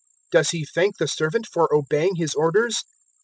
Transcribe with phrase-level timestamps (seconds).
[0.31, 2.85] 017:009 Does he thank the servant for obeying his orders?